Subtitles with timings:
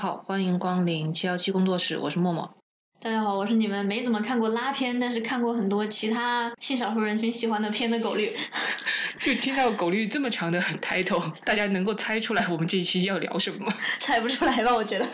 [0.00, 2.50] 好，欢迎光临七幺七工作室，我是默默。
[3.02, 8.32] 大家好，我是你们没怎么看过拉片，但是看过很多其他性少数人群喜欢的片的狗绿。
[9.20, 13.74] 就听到狗绿这么长的 title，大家能够猜出来我们这一期要聊什么吗？
[13.98, 14.74] 猜不出来吧？
[14.74, 15.06] 我觉得。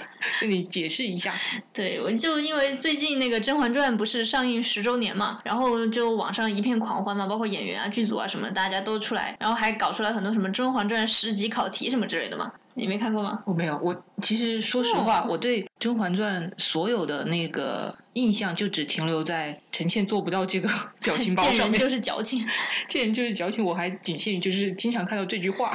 [0.43, 1.35] 那你解释一下。
[1.73, 12.53] 对，我就因为最近那个《甄嬛传》不是上映十周年嘛，然后就网上一片狂欢嘛，包括演员啊、剧组啊什么，大家都出来，然后还搞出来很多什么《甄嬛传》十级考题什么之类的嘛。
[12.79, 13.43] 你没看过吗？
[13.47, 20.69] 我没有，我其实说实话，我对《甄嬛传》所有的那个印象就只停留在陈倩做不到这个
[21.01, 21.61] 表情包上面。
[21.61, 22.47] 见人就是矫情，
[22.87, 25.73] 见人就是矫情，我还仅限于就是经常看到这句话。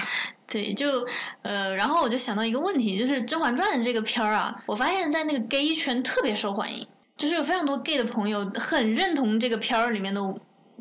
[0.52, 1.08] 对，就
[1.44, 6.86] 呃，然后我就想到一个问题，就是《甄嬛传》这个片儿啊，我发现在那个 gay 圈特别受欢迎，
[7.16, 10.22] 就是有非常多 gay 的朋友很认同这个片儿里面的。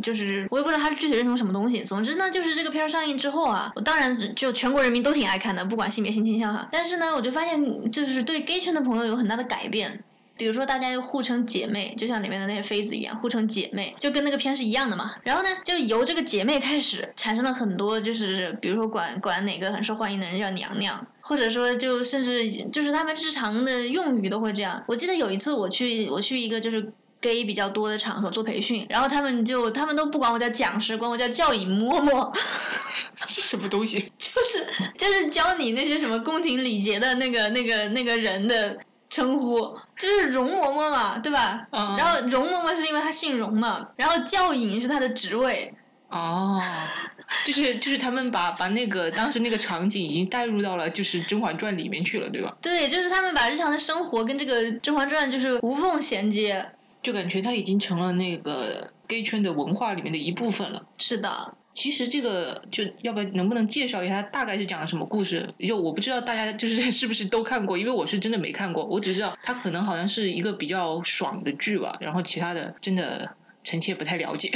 [0.02, 1.82] 就是我也不知道他是具体认同什么东西。
[1.82, 6.66] 总之呢，就是这个片儿上映之后啊，我当然就全国人民都挺爱看的，不管性别性倾向哈。
[6.72, 10.02] 但是呢，我就发现就是对 gay 圈的朋友有很大的改变。
[10.40, 15.14] 比如说大家又互称姐妹，就像里面的那些妃子一样，互称姐妹，就跟那个片是一样的嘛。
[15.22, 24.82] 然后呢，就由这个姐妹开始产生了很多，就是比如说管管哪个很受欢迎的人叫娘娘，或者说就甚至就是他们日常的用语都会这样。
[24.88, 26.90] 我记得有一次我去我去一个就是。
[27.22, 32.34] gay 比较多的场合做培训，然后他们就他们都不管我叫讲师，管我叫教引嬷嬷，
[33.28, 34.10] 是什么东西？
[34.16, 34.66] 就是
[34.96, 38.74] 就是教你那些什么宫廷礼节的那个那个那个人的
[39.10, 41.66] 称呼，就是容嬷嬷嘛，对吧？
[41.70, 45.74] 然后容嬷嬷是因为她姓容嘛，然后教引是她的职位。
[46.08, 46.60] 哦，
[47.46, 52.56] 就是就是他们把把那个当时那个场景已经带入到了就是《甄嬛传》里面去了，对吧？
[52.62, 56.66] 对，就是他们把日常的生活跟这个《甄嬛传》就是无缝衔接。
[57.02, 60.82] 就感觉它已经成了那个 gay 圈的文化里面的一部分了。
[60.98, 65.48] 是的，其实这个就要不要能不能介绍一下，大概是讲的什么故事？
[65.58, 73.30] 就我不知道大家就是 是不是都看过，因为我是真的没看过，我只知道它可能好像是一个比较爽的剧吧，然后其他的真的
[73.62, 74.50] 臣妾不太了解。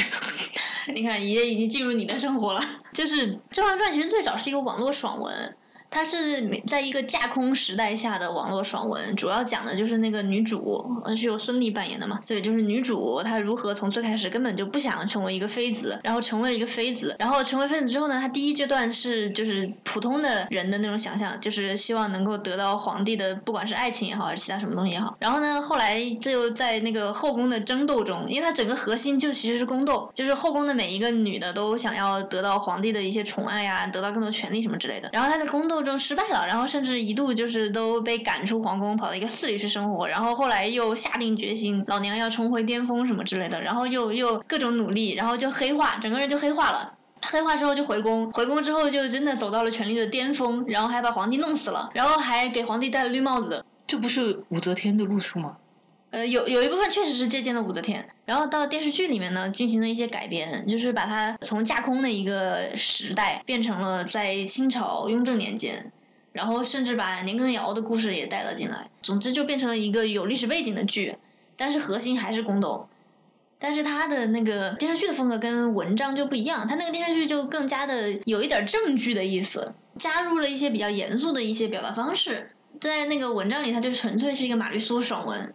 [0.94, 2.60] 你看，爷已经进入你的生活了。
[2.92, 5.56] 就是《甄嬛传》其实最早是一个网络爽文。
[5.94, 10.84] 它是在一个架空时代下的网络爽文，主要讲的就是那个女主，
[11.14, 35.83] 是由孙俪扮演的嘛，所以就是女主她如何从最开始根本就不想成为一个妃子，然后成为了一个妃子，然后成为妃子之后呢，她第一阶段是就是普通的人的那种想象，就是希望能够得到皇帝的不管是爱情也好还是其他什么东西也好，然后呢，后来就在那个后宫的争斗中，因为它整个核心就其实是宫斗，就是后宫的每一个女的都想要得到皇帝的一些宠爱呀，得到更多权利什么之类的，然后她在宫斗。
[35.84, 40.08] 中失败了，然后甚至一度就是都被赶出皇宫，跑到一个寺里去生活。
[40.08, 43.62] 然后后来又下定决心，老娘要重回巅峰什么之类的。
[43.62, 46.94] 然后又又各种努力，然后就黑化，整个人就黑化了。
[47.22, 53.64] 黑化之后就回宫，回宫之后就真的走到了权力的巅峰，然后还把皇帝弄死了，然后还给皇帝戴了绿帽子。
[53.86, 55.56] 这不是武则天的路数吗？
[56.14, 65.90] 呃，有有一部分确实是借鉴了武则天，然后到电视剧里面呢进行了一些改编，就是把它从架空的一个时代变成了在清朝雍正年间，
[66.30, 68.88] 然后甚至把年羹尧的故事也带了进来。
[69.02, 71.16] 总之就变成了一个有历史背景的剧，
[71.56, 72.88] 但是核心还是宫斗。
[73.58, 82.52] 但是他的那个电视剧的风格跟文章就不一样，他那个电视剧就更加的有一点正剧的意思，加入了一些比较严肃的一些表达方式。
[82.80, 85.52] 在那个文章里，它就纯粹是一个玛丽苏爽文。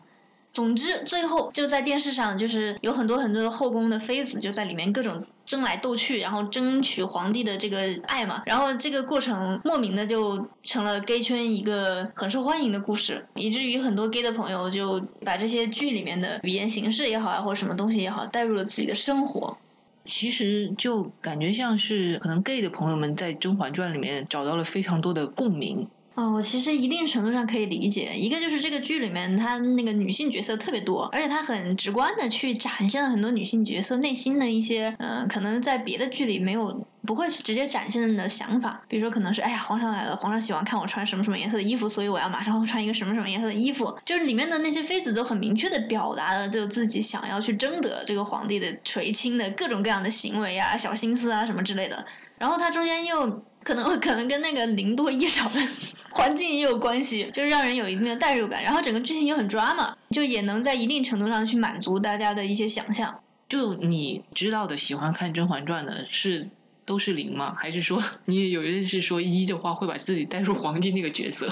[0.51, 8.41] 总之，最后就在电视上，就是有很多很多的后宫的妃子就在里面各种争来斗去，然后争取皇帝的这个爱嘛。
[8.45, 19.57] 然后这个过程莫名的就成了 gay 圈一个很受欢迎的故事，以至于很多 gay 的朋友就把这些剧里面的语言形式也好啊，或者什么东西也好，带入了自己的生活。
[20.03, 25.87] 其实就感觉像是可能 gay 的朋友们在《甄嬛传》里面找到了非常多的共鸣。
[26.19, 52.05] 哦，我其实一定程度上可以理解，一个就是这个剧里面它那个女性角色特别多，而且它很直观的去展现了很多女性角色内心的一些，嗯，可能在别的剧里没有不会去直接展现的想法，比如说可能是哎呀皇上来了，皇上喜欢看我穿什么什么颜色的衣服，所以我要马上穿一个什么什么颜色的衣服，就是里面的那些妃子都很明确的表达了就自己想要去争得这个皇帝的垂青的各种各样的行为啊、小心思啊什么之类的，
[52.37, 53.41] 然后它中间又。
[53.63, 55.59] 可能可能跟那个零多一少的
[56.11, 58.63] 环境也有关系，就是让人有一定的代入感。
[58.63, 63.21] 然后整个剧情又很抓嘛，就也能在一定程度上去满足大家的一些想象。
[63.47, 66.49] 就你知道的，喜欢看《甄嬛传》的是
[66.85, 67.55] 都是零吗？
[67.57, 71.47] 还是说 你也有人是说一的话会把自己带入皇帝那个角色？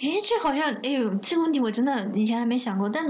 [0.00, 3.06] 哎，这好像哎呦，这个问题我真的以前还没想过，但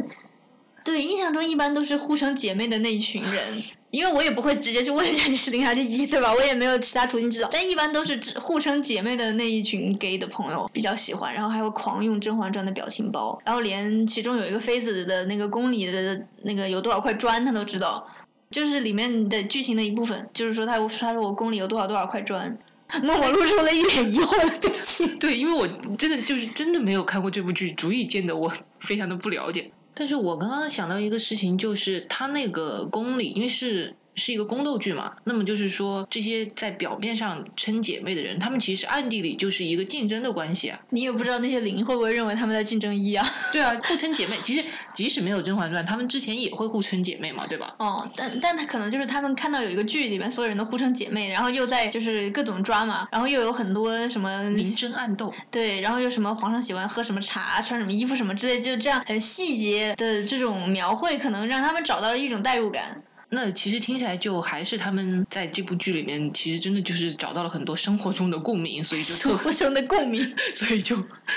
[0.84, 6.32] 对，印象中一般都是互称姐妹的那一群人，因为我也不会直接去问人家你是零还是一，对吧？
[6.32, 18.06] 我也没有其他途径知道，但一般都是指互称姐妹的那一群 gay 的朋友比较喜欢，然后还有狂用《甄嬛传》的表情包，然后连其中有一个妃子的那个宫里的那个有多少块砖他都知道，
[18.50, 22.58] 就是里面的剧情的一部分，就是说他他说我宫里有多少多少块砖。
[23.02, 25.08] 默默露出了一脸疑惑的表情。
[25.18, 29.70] 对，因为我真的就是真的没有看过这部剧，足以见得我非常的不了解。
[29.94, 33.94] 但是我刚刚想到一个事情，就是他那个宫里，因为是。
[34.14, 35.14] 是一个宫斗剧嘛？
[35.24, 40.78] 那么就是说，这些在表面上称姐妹的人，他们其实暗地里就是一个竞争的关系啊。
[40.90, 43.26] 你也不知道那些零会不会认为他们在竞争一啊？
[43.52, 44.36] 对啊，互称姐妹。
[44.42, 47.74] 其实即使没有《甄嬛传》，他们之前也会互称姐妹嘛，对吧？
[47.78, 55.32] 哦，但但他可能就是他们看到有一个剧里面所有人都互称姐妹，然后又在就是各种抓嘛，然后又有很多什么明争暗斗。
[55.50, 63.02] 对，然后又什么皇上喜欢喝什么茶、穿什么衣服什么之类，就这样很细节的这种描绘，可能让他们找到了一种代入感。
[63.34, 70.22] 那其实听起来就还是他们在这部剧里面，其实真的就是找到了很多生活中的共鸣，所以就生活中的共鸣，
[70.54, 70.94] 所以就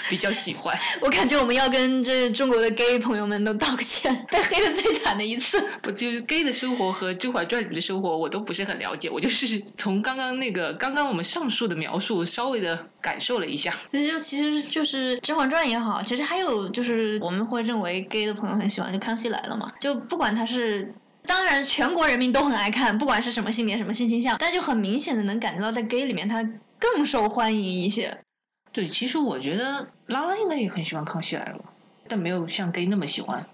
[0.09, 0.77] 比较喜欢。
[1.01, 5.57] 我感觉我们要跟这中国的 gay 朋友们都道个歉，被黑的最惨的一次。
[5.81, 9.09] 不，就是 gay 的生活和《甄嬛传》里的生活，我都不是很了解。
[9.09, 13.73] 我就是从刚刚那个刚刚我们上述的描述，稍微的感受了一下。
[13.93, 20.93] 就其实就是《甄嬛传》也好，其实还有就是我们会认为 gay 的朋友很喜欢，就《康熙来了》嘛，就不管他是。
[21.25, 26.47] 当然，全国人民都很爱看，不管是什么性别、什么性倾向，但就很明显的能感觉到，在 gay 里面，他
[26.79, 28.17] 更受欢迎一些。
[28.71, 31.57] 对，其实我觉得拉拉应该也很喜欢《康熙来了》，
[32.07, 33.45] 但没有像 gay 那么喜欢。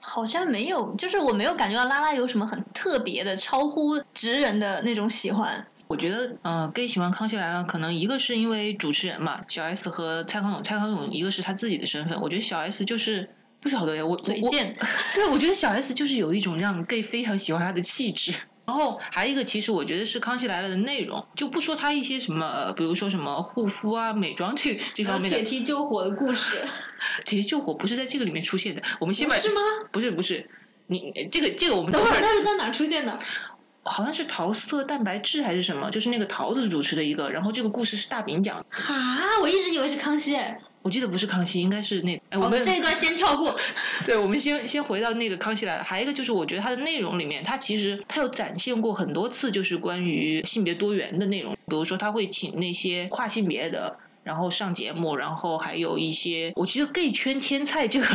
[0.00, 5.66] 好像没有，就是我没有感觉到拉拉有什么很特别的、超乎直人的那种喜欢。
[5.88, 13.28] 我觉得，呃，gay 喜欢《康熙来了》，可能一个是因为主持人嘛，小 S 和蔡康永，蔡康永一个是他自己的身份，我觉得小 S 就是。
[13.62, 14.76] 不晓得呀，我嘴贱。
[15.14, 18.34] 对，我觉得小 S 就是有一种让 gay 非常喜欢她的气质。
[18.64, 25.38] 然后还有一个，其实我觉得是《康熙来了》的内容，就不说他一些什么，比如说什么护肤啊、美妆这这方面的。
[25.38, 26.58] 铁蹄救火的故事。
[27.26, 29.34] 铁蹄救火不是在这个里面出现的，我们先把。
[29.36, 29.60] 是吗？
[29.90, 30.48] 不是不是，
[30.86, 33.18] 你这个这个我们等会儿他是在哪出现的？
[33.84, 35.90] 好像是桃色蛋白质还是什么？
[35.90, 38.64] 就是那个桃子主持的一个，然后这个故事是大饼讲。
[38.70, 38.94] 哈，
[39.42, 40.36] 我一直以为是康熙。
[40.82, 43.56] 我记得不是康熙，应该是那哎，我们这一段先跳过。
[44.04, 45.84] 对，我们先先回到那个康熙来了。
[45.84, 51.52] 还有一个就是，我觉得它的内容里面，它其实它有展现过很多次，就是关于性别多元的内容。
[51.66, 58.06] 比如说，他会请那些跨性别的，然后上节目，然后还有一些，我记得 gay 圈天菜这个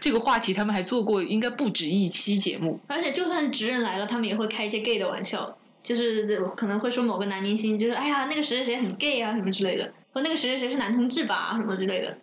[0.00, 2.78] 这个话题，他们还做过，应该不止一期节目。
[2.88, 9.92] 而且，就算直人来了，他们也会开一些 gay 的玩笑，就是可能会说某个男明星，就是哎呀，那个谁谁谁很 gay 啊，什么之类的。
[10.16, 12.16] 说那个谁谁谁是男同志吧，什么之类的。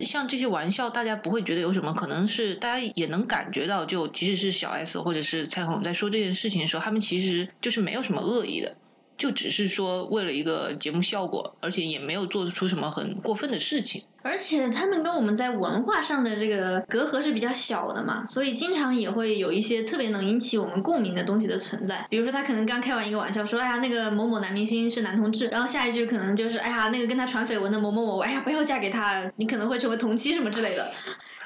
[0.00, 8.76] 像这些玩笑，大家不会觉得有什么，可能是大家也能感觉到，就即使是小 S 或者是蔡康永在说这件事情的时候，他们其实就是没有什么恶意的。
[9.18, 14.04] 就只是说为了一个节目效果，而且也没有做出什么很过分的事情。
[14.22, 22.06] 而且他们跟我们在文化上的这个隔阂是比较小的嘛，所以经常也会有一些特别能引起我们共鸣的东西的存在。
[22.08, 30.90] 比如说他可能刚开完一个玩笑，说哎呀那个某某男明星是男同志，然后下一句可能就是哎呀那个跟他传绯闻的某某某，哎呀不要嫁给他，你可能会成为同妻什么之类的。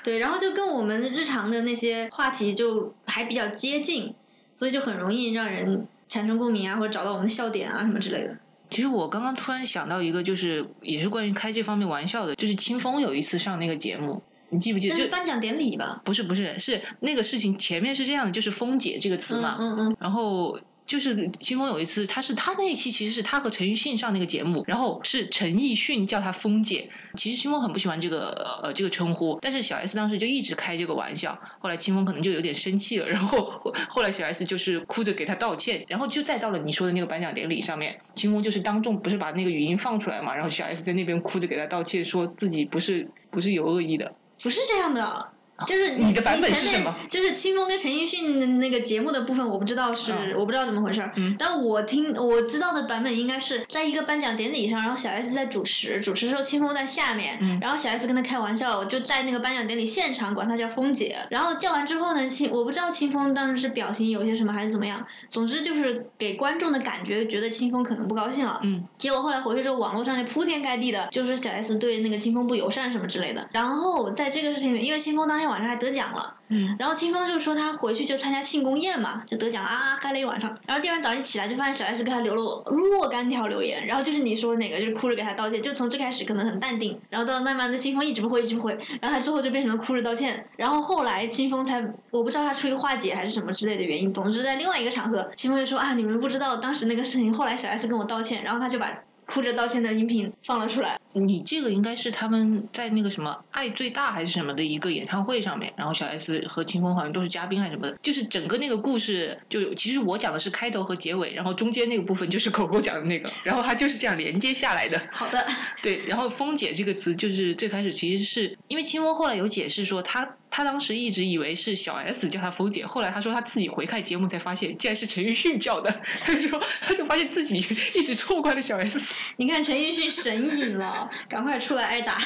[0.03, 4.15] 对，然后就跟我们日常的那些话题就还比较接近，
[4.57, 5.87] 所以就很容易让人。
[6.13, 8.37] 产生共鸣啊，或者找到我们的笑点啊，什么之类的。
[8.71, 14.97] 其实我刚刚突然想到一个，就是也是关于开这方面玩笑的，就是清风有一次上那个节目，你记不记得？
[14.97, 16.01] 是颁奖典礼吧？
[16.05, 20.59] 不是不是，是那个事情前面是这样的，就是“风姐”这个词嘛，嗯嗯，然后。
[20.93, 26.87] 就是清风有一次，他是他那一期其实是他和陈奕迅上那个节目，然后是陈奕迅叫他峰姐。
[27.15, 31.33] 其实清风很不喜欢这个呃这个称呼，但是小 S 当时就一直开这个玩笑。
[31.61, 33.59] 后来清风可能就有点生气了，然后
[33.89, 45.32] 后来小 S 就是哭着给他道歉，然后就再到了你说的那个颁奖典礼上面，清风就是当众不是把那个语音放出来嘛，然后小 S 在那边哭着给他道歉，说自己不是不是有恶意的，不是这样的。
[45.67, 46.95] 就是你的版本是什么？
[47.09, 51.13] 就是清风跟陈奕迅的那个节目的部分，我不知道是我不知道怎么回事儿。
[51.39, 61.19] 但我听我知道的版本应该是在一个颁奖典礼上，然后小 S 在主持，主持的时候清风在下面，然后小 S 跟他开玩笑，就在那个颁奖典礼现场管他叫风姐。
[61.31, 68.61] 然后叫完之后呢，清我不知道清风当时是表情有些什么还是怎么样，总之就是给观众的感觉觉得清风可能不高兴了。
[68.63, 68.85] 嗯。
[68.99, 73.49] 结果后来回去之后，网络上就铺天盖地的，就是小 S 对那个清风不友善什么之类的。
[73.53, 76.35] 然后在这个事情里面，因为清风当天晚晚上还得奖了。
[76.49, 80.51] 嗯，然后清风就说他回去就参加庆功宴嘛，就得奖了啊，嗨了一晚上。
[80.67, 90.47] 然后第二天早上一起来就发现小 S 给他留了若干条留言，然后就是你说哪个就是哭着给他道歉，就从最开始可能很淡定，然后到慢慢的清风一直不回一直不回，然后他最后就变成了哭着道歉。
[90.57, 98.89] 然后后来清风才我不知道他出于化解还是什么之类的原因，总之在另外一个场合，清风就说啊你们不知道当时那个事情，后来小 S 跟我道歉，然后他就把。
[99.33, 101.01] 哭着道歉的音频放了出来。
[101.15, 107.97] 你这个应该是他们在那个什么《爱最大》还是什么的一个演唱会上面，然后小 S 和清风好像都是嘉宾还是什么的。
[108.03, 115.01] 就是整个那个故事，就其实我讲的是开头和结尾，然后中间那个部分就是狗狗讲的那个，然后它就是这样连接下来的。
[115.11, 115.47] 好的。
[115.81, 125.91] 对，然后“风姐”这个词就是最开始其实是因为清风后来有解释说，他他当时一直以为是小 S 叫他峰姐，后来他说他自己回看节目才发现，竟然是陈奕迅叫的。
[126.21, 127.57] 他就说他就发现自己
[127.95, 129.15] 一直错怪了小 S。
[129.39, 132.19] 你看陈奕迅神隐了，赶快出来挨打。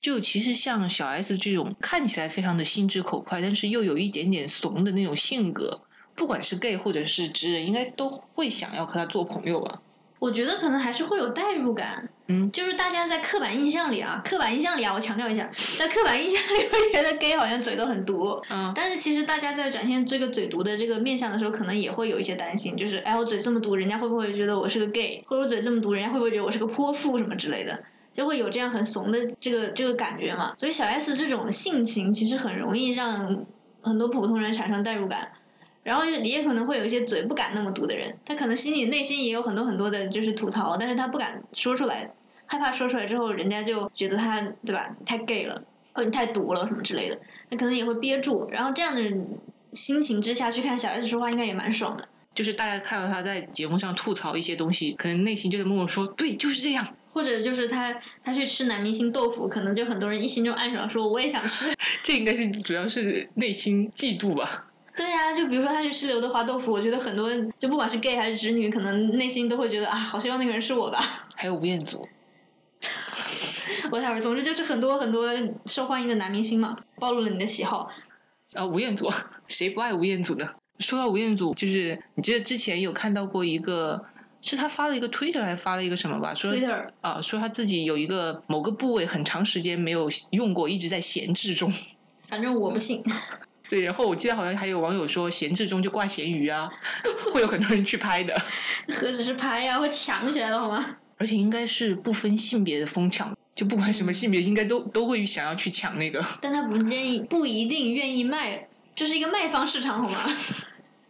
[0.00, 5.82] 就其实像小 S 这种看起来非常的心直口快，但是又有一点点怂的那种性格，
[6.14, 9.81] 不管是 gay 或者是直人，应该都会想要和他做朋友吧。
[10.22, 27.76] 我觉得可能还是会有代入感，嗯，就是大家在刻板印象里啊，刻板印象里啊，我强调一下，在刻板印象里会觉得 gay 好像嘴都很毒，嗯，但是其实大家在展现这个嘴毒的这个面相的时候，可能也会有一些担心，就是哎，我嘴这么毒，人家会不会觉得我是个 gay，或者我嘴这么毒，人家会不会觉得我是个泼妇什么之类的，
[28.12, 30.54] 就会有这样很怂的这个这个感觉嘛。
[30.56, 33.44] 所以小 S 这种性情其实很容易让
[33.80, 35.32] 很多普通人产生代入感。
[35.82, 42.12] 然后也可能会有一些嘴不敢那么毒的人，他可能心里内心也有很多很多的就是吐槽，但是他不敢说出来，
[42.46, 45.62] 害怕说出来之后人家就觉得他对吧太 gay 了，
[45.92, 47.18] 或者你太毒了什么之类的，
[47.50, 48.48] 他可能也会憋住。
[48.50, 49.02] 然后这样的
[49.72, 52.08] 心情之下去看小 S 说话，应该也蛮爽的。
[52.34, 56.86] 就是大家看到他在节目上吐槽一些东西，可能内心就在默默说对，就是这样。
[57.12, 61.74] 或者就是他他去吃男明星豆腐，可能就很多人一心中暗爽说我也想吃。
[62.02, 64.71] 这应该是主要是内心嫉妒吧。
[64.94, 70.98] 对呀，就比如说他去吃刘德华豆腐，我觉得很多就不管是 gay 还是直女，可能内心都会觉得啊，好希望那个人是我吧。
[71.36, 72.06] 还有吴彦祖，
[73.90, 75.30] 我待会儿，总之就是很多很多
[75.66, 77.90] 受欢迎的男明星嘛，暴露了你的喜好。
[78.52, 79.10] 啊，吴彦祖，
[79.48, 80.46] 谁不爱吴彦祖呢？
[80.78, 84.04] 说到吴彦祖，就是你记得之前有看到过一个，
[84.42, 86.34] 是他发了一个 Twitter 还是发了一个什么吧？
[86.34, 86.52] 说
[87.00, 91.72] 啊，说他自己有一个某个部位很长时间没有用过，一直在闲置中。
[92.28, 93.02] 反正我不信。
[93.72, 96.68] 对，然后我记得好像还有网友说闲置中就挂咸鱼啊，
[97.32, 98.38] 会有很多人去拍的。
[99.00, 100.98] 何止是拍呀，会抢起来了好吗？
[101.16, 106.22] 而且应该是不分性别的疯抢，就不管什么性别，应该都都会想要去抢那个。
[106.42, 110.18] 但他不建议，不一定愿意卖，这是一个卖方市场好吗？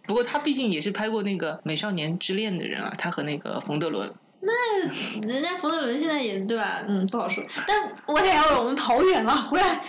[0.07, 4.15] 不过他毕竟也是拍过那个《美少年之恋》的人啊，他和那个冯德伦。
[4.45, 4.81] 那
[5.25, 6.83] 人家冯德伦现在也对吧？
[6.89, 7.43] 嗯，不好说。
[7.67, 9.81] 但我想要我们跑远了，回来。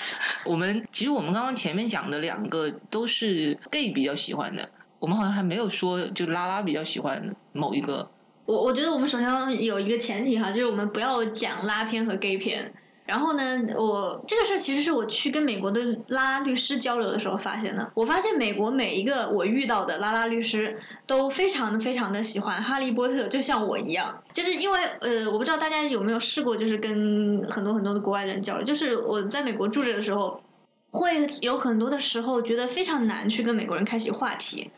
[0.45, 4.69] 我们其实我们刚刚前面讲的两个都是 gay 比较喜欢的，
[5.00, 8.07] 我们好像还没有说就拉拉比较喜欢某一个。
[8.45, 12.72] 我我觉得我们首先要有一个前提哈，就是我们不要讲拉片和 gay 片。
[13.05, 17.91] 然后呢，我这个事儿其实是我去跟美国的拉拉律师交流的时候发现的。
[17.93, 24.24] 我发现美国每一个我遇到的拉拉律师都非常的非常的喜欢哈利波特，就像我一样。
[24.31, 28.63] 就是因为呃，我不知道大家有没有试过，就是跟很多很多的国外的人交流。
[28.63, 30.41] 就是我在美国住着的时候，
[30.91, 34.72] 会有很多的时候觉得非常难去跟美国人开启话题，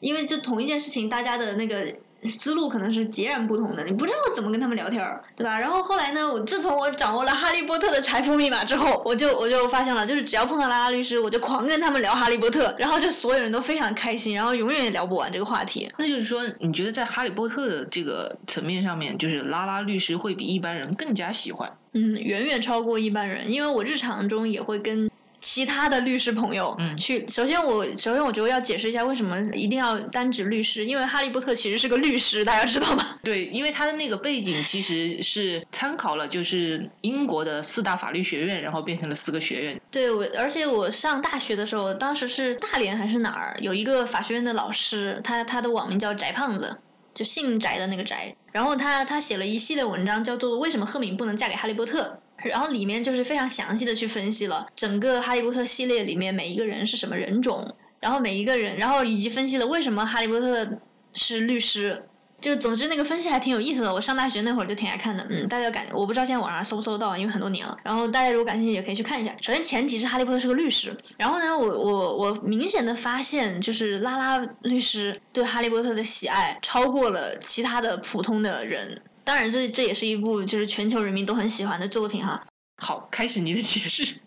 [0.00, 1.92] 因为就同一件事情，大家的那个。
[2.26, 5.58] 思路可能是截然不同的，你不知道怎么跟他们聊天儿，对吧？
[5.58, 15.88] 然后后来呢，我自从我掌握了哈利波特的财富密码之后，我就我就发现了，就是只要碰到拉拉律师，我就狂跟他们聊哈利波特，然后就所有人都非常开心，然后永远也聊不完这个话题。
[15.96, 21.70] 那就是说，你觉得在哈利波特的这个层面上面，就是拉拉律师会比一般人更加喜欢？
[21.92, 25.10] 嗯，远远超过一般人，因为我日常中也会跟。
[25.48, 33.04] 其他的律师朋友，嗯，去首先我首先我觉得要解释一下为什么一定要单指律师，因为哈利波特其实是个律师，大家知道吗？
[33.22, 39.80] 对，因为他的那个背景其实是参考了就是英国的四大法律学院，然后变成了四个学院。
[39.88, 46.76] 对，我而且我上大学的时候，当时是大连还是哪儿，有一个法学院的老师，他他的网名叫翟胖子，
[47.14, 48.16] 就姓翟的那个翟，
[48.50, 52.18] 然后他他写了一系列文章，叫做为什么赫敏不能嫁给哈利波特。
[52.46, 60.78] 然后里面就是非常详细的去分析了整个哈利波特系列里面每一个人是什么人种，然后每一个人，然后以及分析了为什么哈利波特
[61.14, 62.04] 是律师。
[62.38, 65.26] 就总之那个分析还挺有意思的，我上大学那会儿就挺爱看的。
[65.30, 67.74] 嗯，大家感我不知道现在网上搜不搜得到，因为很多年了。
[67.82, 69.34] 然后大家如果感兴趣也可以去看一下。
[69.40, 79.00] 首先前提是哈利波特是个律师，然后呢，我我我明显的发现就是拉拉律师对哈利波特的喜爱超过了其他的普通的人。
[79.26, 82.46] 当然，这这也是一部就是全球人民都很喜欢的作品哈。
[82.76, 84.20] 好，开始你的解释。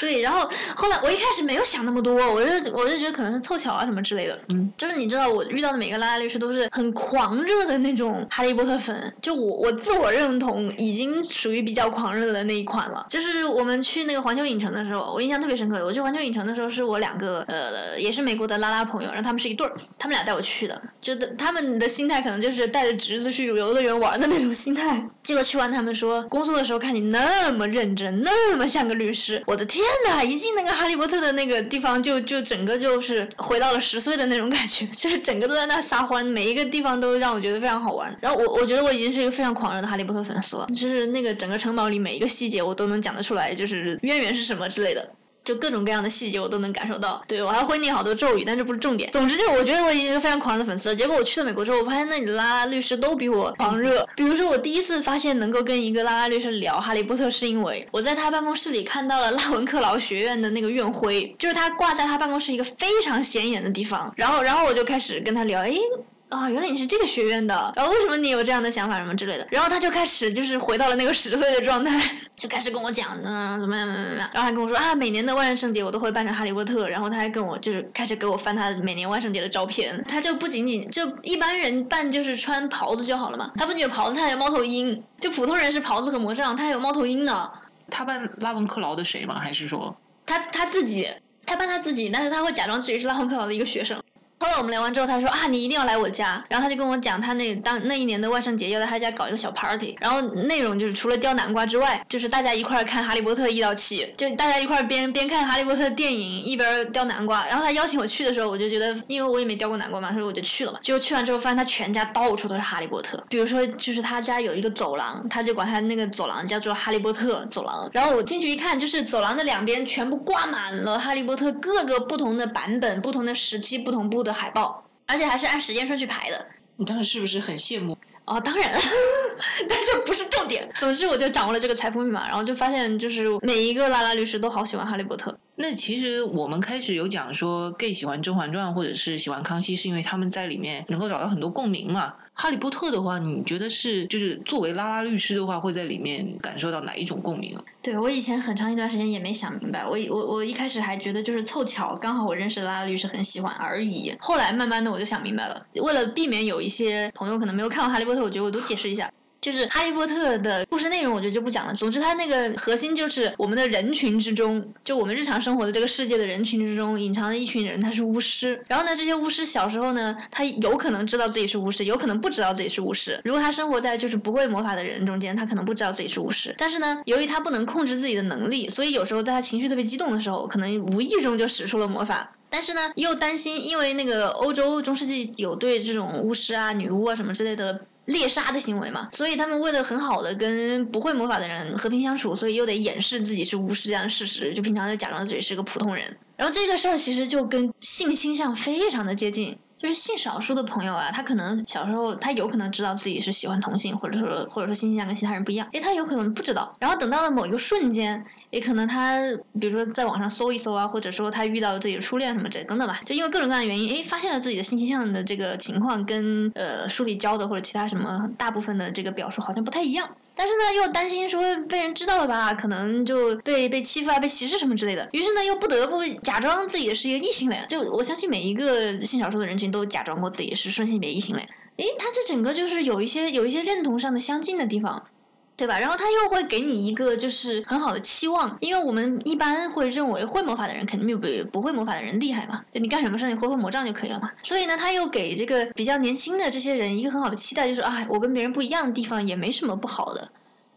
[0.00, 4.38] 对，然后后来我一开始没有想那么多，我就我就觉得可能是凑巧啊什么之类的。
[4.48, 13.04] 嗯，就是你知道我遇到的每个拉拉律师都是很狂热的那种哈利波特粉，就我我自我认同已经属于比较狂热的那一款了。
[13.08, 15.84] 就是我们去那个环球影城的时候，我印象特别深刻。
[15.84, 25.02] 我去环球影城的时候是我两个呃也是美国的拉拉朋友，然后他们是一对儿，他们俩带我去的，就他们的心态可能就是带着侄子去游乐园玩的那种心态。
[25.22, 38.16] 结果去完他们说，工作的时候看你那么认真，那么像个律师，我的天天呐，一进那个哈利波特的那个地方，就就整个就是回到了十岁的那种感觉， 就是整个都在那撒欢，每一个地方都让我觉得非常好玩。
[38.20, 45.08] 然后我我觉得我已经是一个非常狂热的哈利波特粉丝了，就是那个整个城堡里每一个细节我都能讲得出来，就是渊源是什么之类的。
[45.46, 49.08] 就各种各样的细节我都能感受到，对我还会念好多咒语，但这不是重点。
[49.12, 50.96] 总之就是我觉得我已经是非常狂热的粉丝了。
[50.96, 54.04] 结果我去了美国之后，我发现那里的拉拉律师都比我狂热。
[54.16, 64.12] 比如说我第一次发现能够跟一个拉拉律师聊哈利波特，是因为我在他办公室里看到了 拉文克劳学院的那个院徽，就是他挂在他办公室一个非常显眼的地方。
[64.16, 65.78] 然后然后我就开始跟他聊，诶。
[66.28, 69.46] 啊，原来你是这个学院的，然后为什么你有这样的想法什么之类的？
[69.50, 72.00] 然后他就开始就是回到了那个十岁的状态，
[72.34, 87.50] 就开始跟我讲，嗯，怎么样怎么样怎么样，然后还跟我说啊，每年的万圣节我都会扮成哈利波特，然后他还跟我就是开始给我翻他每年万圣节的照片，他就不仅仅就一般人扮就是穿袍子就好了嘛，他不仅有袍子，他还有猫头鹰，就普通人是袍子和魔杖，他还有猫头鹰呢。
[87.88, 89.38] 他扮拉文克劳的谁吗？
[89.38, 91.08] 还是说他他自己，
[91.46, 93.96] 他扮他自己，但是他会假装自己是拉文克劳的一个学生。
[94.38, 96.44] 后来我们聊完之后，他说啊，你一定要来我家。
[96.48, 107.46] 然后他就跟我讲，他那当那一年的万圣节要在他家搞一个小 party，然后内容就是除了雕南瓜之外，就是大家一块看《哈利波特》一到七，就大家一块边边看《哈利波特》电影一边雕南瓜。
[107.46, 110.78] 然后他邀请我去的时候，我就觉得，因为我也没雕过南瓜嘛，所以我就去了嘛。
[110.82, 113.22] 结果去完之后，发现他全家到处都是哈利波特。
[113.30, 117.88] 比如说，就是他家有一个走廊，他就管他那个走廊叫做哈利波特走廊。
[117.92, 124.82] 然后我进去一看，就是走廊的两边全部挂满了哈利波特各个不同的版本、不同的时期、不同部的海报。
[125.08, 127.96] 而且还是按时间顺序排的，你当时是不是很羡慕？
[128.26, 128.70] 哦，当然，
[129.68, 130.68] 但这不是重点。
[130.74, 135.36] 总之，我就掌握了这个财富密码，然后就发现，就是每一个拉拉律师都好喜欢哈利波特。
[135.58, 142.12] 那其实我们开始有讲说，gay 喜欢《甄嬛传》或者是喜欢康熙，是因为他们在里面能够找到很多共鸣嘛。
[142.38, 147.64] 哈利波特的话，你觉得是就是作为拉拉律师的话，会在里面感受到哪一种共鸣啊？
[147.80, 154.14] 对我以前很长一段时间也没想明白，我我我一开始还觉得就是凑巧，刚好我认识的拉拉律师很喜欢而已。
[154.20, 159.10] 后来慢慢的我就想明白了，为了避免有一些朋友可能没有看过哈利波特，我觉得我都解释一下。
[159.38, 161.72] 就是《哈利波特》的故事内容，我觉得就不讲了。
[161.72, 168.60] 总之，它那个核心就是我们的人群之中，就我们日常生活的这个世界的人群之中，隐藏的一群人，他是巫师。
[168.66, 173.20] 然后呢，这些巫师小时候呢，他有可能知道自己是巫师，有可能不知道自己是巫师。
[173.24, 176.52] 如果他生活在就是不会魔法的人中间，他可能不知道自己是巫师。
[176.58, 182.32] 但是呢，由于他不能控制自己的能力，所以有时候在他情绪特别激动的时候，可能无意中就使出了魔法。
[182.50, 187.82] 但是呢，又担心，因为那个欧洲中世纪有对这种巫师啊、女巫啊什么之类的。
[188.06, 196.16] 猎杀的行为嘛，所以他们为了很好的跟不会魔法的人和平相处，所以又得掩饰自己是巫师这样的事实，就平常就假装自己是个普通人。
[196.36, 206.76] 然后这个事儿其实就跟性倾向非常的接近，就是性少数的朋友啊，他可能小时候他有可能知道自己是喜欢同性，或者说或者说性倾向跟其他人不一样，诶，他有可能不知道。
[206.78, 208.24] 然后等到了某一个瞬间。
[208.50, 209.20] 也可能他，
[209.60, 227.64] 比如说在网上搜一搜啊，或者说他遇到自己的初恋什么之类等等吧，就因为各种各样的原因，哎，发现了自己的性倾向的这个情况跟呃书里教的或者其他什么大部分的这个表述好像不太一样，但是呢又担心说被人知道了吧，可能就被被欺负啊、被歧视什么之类的，于是呢又不得不假装自己是一个异性恋。
[227.68, 235.08] 就我相信每一个性少数的人群都假装过自己是顺性别异性恋，诶，他这整个就是有一些有一些认同上的相近的地方。
[235.56, 235.78] 对吧？
[235.78, 244.30] 然后他又会给你一个就是很好的期望，因为我们一般会认为会魔法的人肯定比不会魔法的人厉害嘛，就你干什么事你会会魔杖就可以了嘛。
[244.42, 250.28] 所以呢，他又给这个比较年轻的这些人一个很好的期待，就是啊，我跟别人不一样的地方也没什么不好的，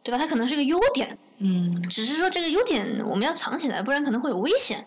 [0.02, 0.18] 对吧？
[0.18, 4.86] 他可能是个优点，嗯，只是说这个优点我们要藏起来，不然可能会有危险。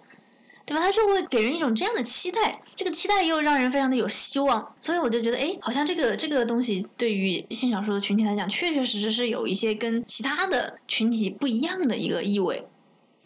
[0.65, 0.83] 对吧？
[0.83, 12.65] 他就会给人一种这样的期待，这个期待又让人非常的有希望，所以我就觉得，哎，好像这个这个东西对于性少数的群体来讲，确确实实是有一些跟其他的群体不一样的一个意味。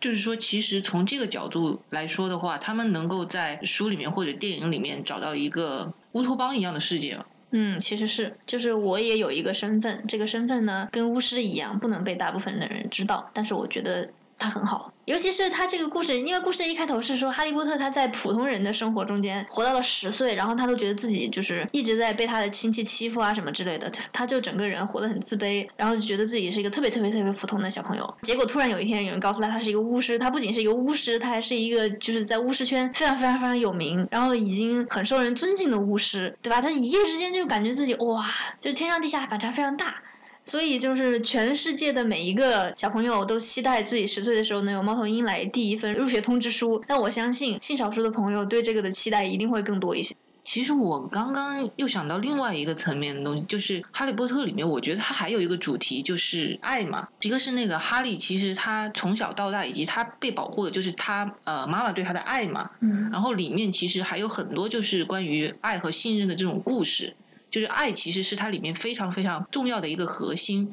[0.00, 7.18] 就是说，其实从这个角度来说的话，他们能够在书里面或者电影里面找到一个乌托邦一样的世界。
[7.50, 14.10] 嗯，其实是，就是我也有一个身份，这个身份呢跟巫师一样，不能被大部分的人知道，但是我觉得。
[14.38, 14.92] 他很好。
[15.06, 28.16] 尤其是他这个故事，因为故事一开头是说哈利波特他在普通人的生活中间活到了十岁，然后他都觉得自己就是一直在被他的亲戚欺负啊什么之类的，他他就整个人活得很自卑，然后就觉得自己是一个特别特别特别普通的小朋友。
[28.22, 36.60] 结果突然有一天有人告诉他他是一个巫师，他不仅是一个巫师，他还是一个就是在巫师圈非常非常非常有名，然后已经很受人尊敬的巫师，对吧？
[36.60, 38.26] 他一夜之间就感觉自己哇，
[38.58, 40.02] 就天上地下反差非常大。
[40.46, 46.82] 所以就是全世界的每一个小朋友都期待自己十岁的时候能有猫头鹰来递一份入学通知书。
[46.86, 50.14] 但我相信性少数的朋友对这个的期待一定会更多一些。
[50.44, 57.08] 其实我刚刚又想到另外一个层面的东西，就是《哈利波特》里面，我觉得它还有一个主题就是爱嘛。
[57.22, 62.70] 一个是那个哈利，其实他从小到大，以及他被保护的，就是他呃妈妈对他的爱嘛。
[62.78, 63.10] 嗯。
[63.10, 67.16] 然后里面其实还有很多就是关于爱和信任的这种故事。
[67.50, 70.72] 就是爱其实是它里面非常非常重要的一个核心，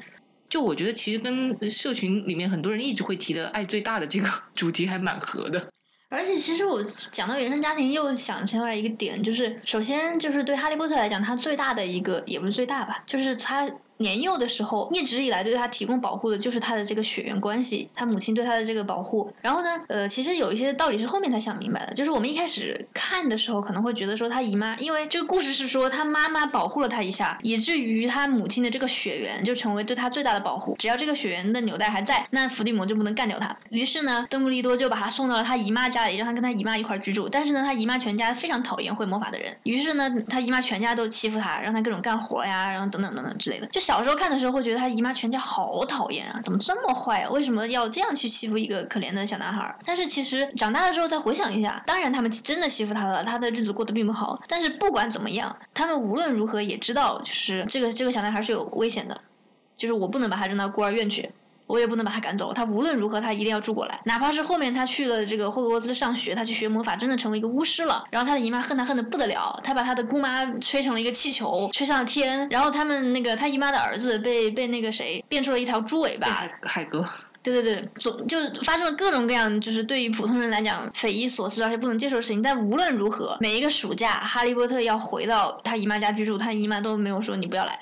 [0.50, 5.70] 就我觉得其实跟社群里面很多人一直会提的爱最大的这个 主题还蛮合的。
[6.10, 13.70] 而且其实我讲到原生家庭，又想起来一个点，就是首先就是对哈利波特来讲，他最大的一个也不是最大吧，就是他。
[14.04, 19.34] 年幼的时候，一直以来对他提供保护的就是他的这个血缘关系，他母亲对他的这个保护。
[19.42, 30.76] 然后呢，呃，其实有一些道理是后面才想明白的，就是我们一开始看的时候可能会觉得说他姨妈，因为这个故事是说他妈妈保护了他一下，以至于他母亲的这个血缘就成为对他最大的保护。
[30.78, 33.56] 只要这个血缘的纽带还在，那伏地魔就不能干掉他。
[33.70, 37.30] 于是呢，邓布利多就把他送到了他姨妈家里，让他跟他姨妈一块居住。
[37.30, 43.68] 但是呢，他姨妈全家非常讨厌会魔法的人，于是呢，他姨妈全家都欺负他，让他各种干活呀，然后等等等等之类的。
[43.68, 44.64] 就小小时候看的时候会。
[44.64, 46.40] 觉得他姨妈全家好讨厌啊！
[46.42, 47.30] 怎么这么坏啊？
[47.32, 49.78] 为什么要这样去欺负一个可怜的小男孩？
[49.84, 54.42] 但是其实长大了之后再回想一下，当然他们真的欺负他了，他的日子过得并不好。
[54.48, 59.20] 但是不管怎么样，他们无论如何也知道，就是这个这个小男孩是有危险的，
[59.76, 61.30] 就是我不能把他扔到孤儿院去。
[61.66, 68.04] 我也不能把他赶走，他无论如何他一定要住过来，哪怕是后面他去了这个霍格沃兹上学，他去学魔法，真的成为一个巫师了。
[68.12, 72.48] 然后他的姨妈恨他恨得不得了，他把他的姑妈吹成了一个气球，吹上了天。
[72.50, 76.28] 然后他们那个他姨妈的儿子被被那个谁变出了一条猪尾巴，
[76.64, 77.06] 海哥。
[77.42, 82.42] 对对对，总就发生了各种各样，就是对于普通人来讲匪夷所思而且不能接受的事情。
[82.42, 87.78] 但无论如何，每一个暑假，哈利波特要回到他姨妈家居住，他姨妈都没有说你不要来。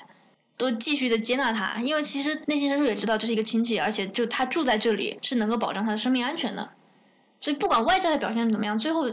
[0.62, 6.70] 都继续的接纳他，因为其实内心深处也知道这是一个亲戚，而且就他住在这里是能够保障他的生命安全的，
[7.40, 9.10] 所以不管外在的表现怎么样，最后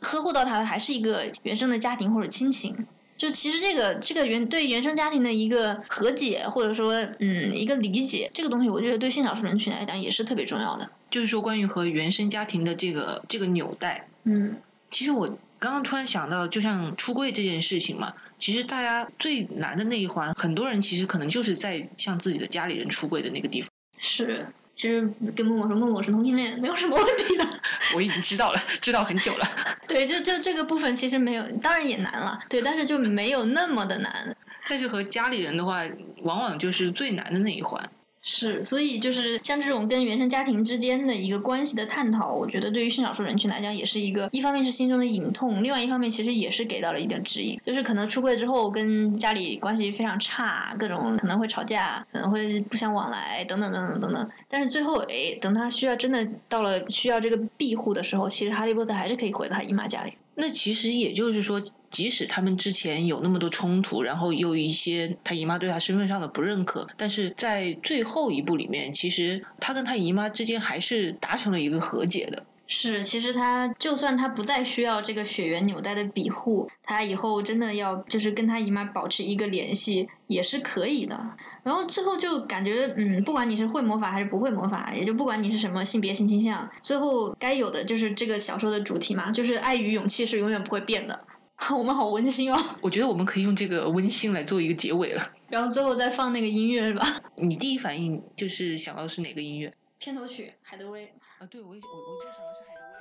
[0.00, 2.86] 呵护到他的还是一个原生的家庭或者亲情。
[3.16, 10.90] 就其实这个这个原对原生家庭的一个和解，或者说嗯一个理解，这个东西我觉得对性少数人群来讲也是特别重要的。
[11.10, 14.56] 就是说关于和原生家庭的这个这个纽带，嗯，
[14.90, 15.38] 其实我。
[15.58, 23.70] 刚刚突然想到，就像出柜这件事情嘛，其实大家最难的那一环，很多人其实可能就是在向自己的家里人出柜的那个地方。
[23.98, 27.44] 是，其实跟默默说默默是同性恋没有什么问题的。
[27.96, 29.46] 我已经知道了，知道很久了。
[29.88, 32.38] 对，就就这个部分其实没有，当然也难了。
[32.48, 34.36] 对，但是就没有那么的难。
[34.68, 35.82] 但是和家里人的话，
[36.22, 37.88] 往往就是最难的那一环。
[38.28, 54.30] 是，所以就是像这种跟原生家庭之间的一个关系的探讨，我觉得对于性少数人群来讲，也是一个一方面是心中的隐痛，另外一方面其实也是给到了一点指引，就是可能出柜之后跟家里关系非常差，各种可能会吵架，可能会不相往来，等等等等等等。
[54.48, 60.14] 但是最后，哎，等他需要真的到了需要这个庇护的时候，其实哈利波特还是可以回到他姨妈家里。
[60.38, 72.44] 那其实也就是说，即使他们之前有那么多冲突，然后又一些他姨妈对他身份上的不认可，但是在最后一步里面，其实他跟他姨妈之间还是达成了一个和解的。
[72.68, 81.18] 是，其实他就算他不再需要这个血缘纽带的庇护，他以后真的要就是跟他姨妈保持一个联系也是可以的。
[81.62, 91.24] 然后最后就感觉，嗯，不管你是会魔法还是不会魔法，也就不管你是什么性别性倾向，最后该有的就是这个小说的主题嘛，就是爱与勇气是永远不会变的。
[91.74, 92.58] 我们好温馨哦！
[92.82, 95.22] 我觉得我们可以用这个温馨来做一个结尾了。
[95.48, 97.06] 然后最后再放那个音乐是吧？
[97.36, 99.72] 你第一反应就是想到是哪个音乐？
[99.98, 101.12] 片头曲，海德薇。
[101.38, 102.95] 啊，对，我我我就想的是海。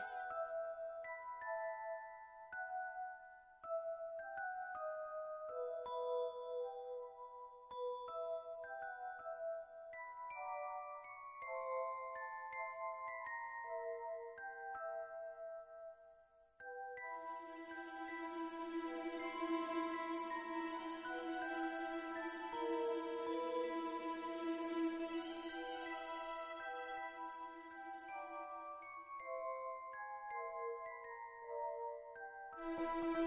[32.65, 33.24] Música